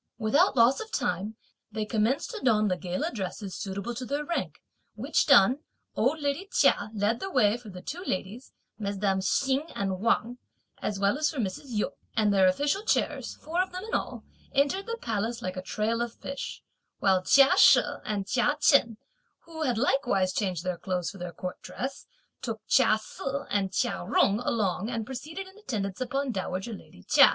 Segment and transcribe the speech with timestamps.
[0.17, 1.35] Without loss of time,
[1.71, 4.59] they commenced to don the gala dresses suitable to their rank;
[4.95, 5.59] which done,
[5.95, 10.39] old lady Chia led the way for the two ladies, mesdames Hsing and Wang,
[10.81, 11.65] as well as for Mrs.
[11.67, 14.23] Yu; and their official chairs, four of them in all,
[14.55, 16.63] entered the palace like a trail of fish;
[16.97, 18.97] while Chia She and Chia Chen,
[19.41, 22.07] who had likewise changed their clothes for their court dress,
[22.41, 27.29] took Chia Se and Chia Jung along and proceeded in attendance upon dowager lady Chia.